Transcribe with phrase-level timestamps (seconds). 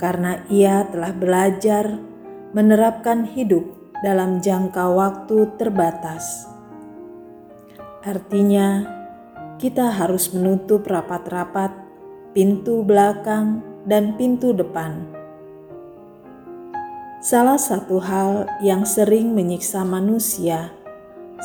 [0.00, 1.84] karena ia telah belajar
[2.56, 3.62] menerapkan hidup
[4.02, 6.48] dalam jangka waktu terbatas.
[8.02, 8.86] Artinya,
[9.58, 11.74] kita harus menutup rapat-rapat
[12.30, 15.17] pintu belakang dan pintu depan
[17.18, 20.70] Salah satu hal yang sering menyiksa manusia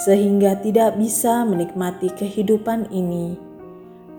[0.06, 3.34] sehingga tidak bisa menikmati kehidupan ini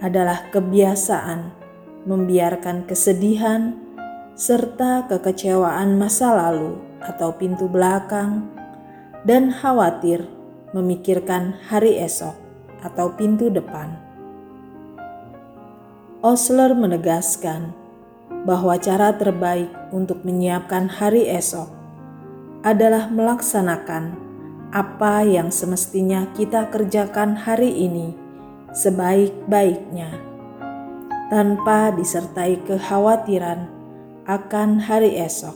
[0.02, 1.54] adalah kebiasaan
[2.10, 3.78] membiarkan kesedihan
[4.34, 8.50] serta kekecewaan masa lalu atau pintu belakang
[9.22, 10.26] dan khawatir
[10.74, 12.34] memikirkan hari esok
[12.82, 13.94] atau pintu depan.
[16.18, 17.83] Osler menegaskan
[18.44, 21.68] bahwa cara terbaik untuk menyiapkan hari esok
[22.64, 24.16] adalah melaksanakan
[24.74, 28.16] apa yang semestinya kita kerjakan hari ini
[28.74, 30.18] sebaik-baiknya,
[31.30, 33.70] tanpa disertai kekhawatiran
[34.26, 35.54] akan hari esok.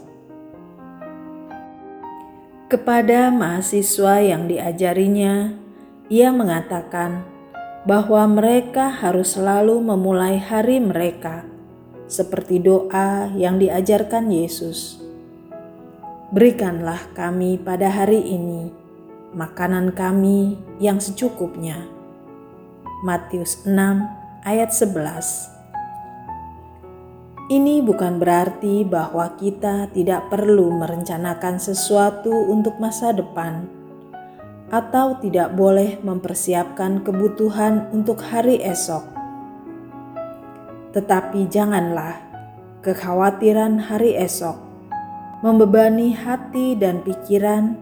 [2.71, 5.51] Kepada mahasiswa yang diajarinya,
[6.07, 7.27] ia mengatakan
[7.89, 11.49] bahwa mereka harus selalu memulai hari mereka
[12.09, 14.97] seperti doa yang diajarkan Yesus.
[16.33, 18.73] Berikanlah kami pada hari ini
[19.37, 21.85] makanan kami yang secukupnya.
[23.05, 23.77] Matius 6
[24.43, 25.55] ayat 11
[27.49, 33.71] Ini bukan berarti bahwa kita tidak perlu merencanakan sesuatu untuk masa depan
[34.69, 39.18] atau tidak boleh mempersiapkan kebutuhan untuk hari esok
[40.97, 42.17] tetapi janganlah
[42.81, 44.69] kekhawatiran hari esok
[45.39, 47.79] membebani hati dan pikiran,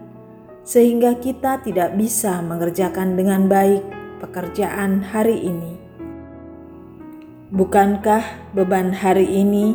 [0.61, 3.81] sehingga kita tidak bisa mengerjakan dengan baik
[4.21, 5.73] pekerjaan hari ini.
[7.49, 9.73] Bukankah beban hari ini,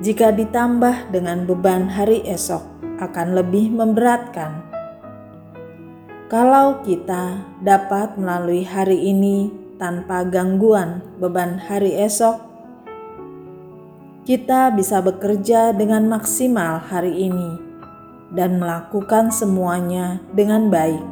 [0.00, 2.62] jika ditambah dengan beban hari esok,
[3.02, 4.62] akan lebih memberatkan?
[6.30, 12.51] Kalau kita dapat melalui hari ini tanpa gangguan beban hari esok,
[14.22, 17.58] kita bisa bekerja dengan maksimal hari ini
[18.30, 21.02] dan melakukan semuanya dengan baik,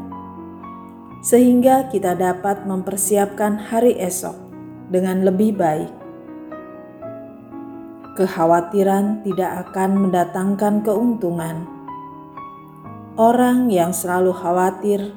[1.26, 4.38] sehingga kita dapat mempersiapkan hari esok
[4.94, 5.91] dengan lebih baik.
[8.15, 11.66] Kekhawatiran tidak akan mendatangkan keuntungan.
[13.19, 15.10] Orang yang selalu khawatir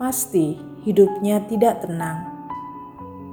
[0.00, 0.56] pasti
[0.88, 2.24] hidupnya tidak tenang,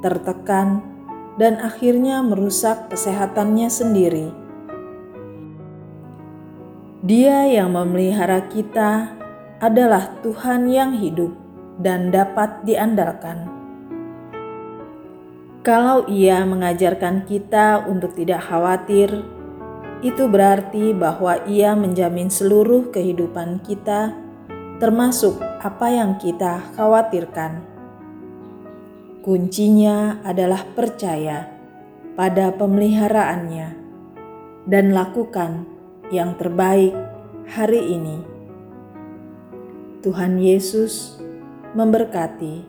[0.04, 0.91] tertekan
[1.40, 4.28] dan akhirnya merusak kesehatannya sendiri.
[7.02, 9.16] Dia yang memelihara kita
[9.62, 11.34] adalah Tuhan yang hidup
[11.82, 13.50] dan dapat diandalkan.
[15.62, 19.22] Kalau Ia mengajarkan kita untuk tidak khawatir,
[20.02, 24.18] itu berarti bahwa Ia menjamin seluruh kehidupan kita,
[24.82, 27.71] termasuk apa yang kita khawatirkan.
[29.22, 31.46] Kuncinya adalah percaya
[32.18, 33.70] pada pemeliharaannya
[34.66, 35.70] dan lakukan
[36.10, 36.90] yang terbaik
[37.46, 38.18] hari ini.
[40.02, 41.22] Tuhan Yesus
[41.78, 42.66] memberkati.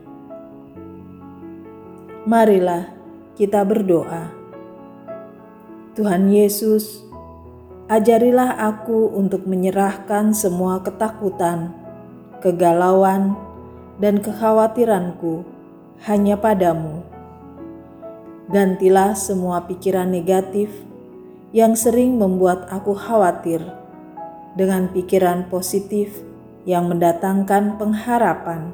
[2.29, 2.93] Marilah
[3.33, 4.29] kita berdoa.
[5.97, 7.01] Tuhan Yesus,
[7.89, 11.73] ajarilah aku untuk menyerahkan semua ketakutan,
[12.45, 13.41] kegalauan,
[13.97, 15.52] dan kekhawatiranku
[16.05, 17.05] hanya padamu.
[18.49, 20.69] Gantilah semua pikiran negatif
[21.53, 23.61] yang sering membuat aku khawatir
[24.57, 26.25] dengan pikiran positif
[26.65, 28.73] yang mendatangkan pengharapan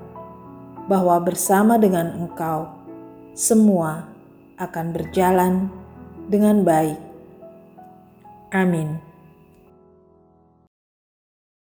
[0.87, 2.71] bahwa bersama dengan Engkau
[3.35, 4.09] semua
[4.59, 5.71] akan berjalan
[6.27, 6.99] dengan baik.
[8.51, 9.08] Amin.